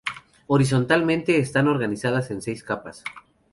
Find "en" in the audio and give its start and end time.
2.31-2.41